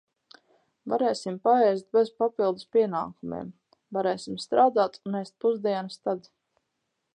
Varēsim 0.93 1.35
paēst 1.47 1.85
bez 1.97 2.09
papildus 2.23 2.65
pienākumiem, 2.77 3.53
varēsim 3.99 4.41
strādāt 4.47 4.99
un 5.11 5.21
ēst 5.23 5.39
pusdienas 5.45 6.03
tad. 6.09 6.31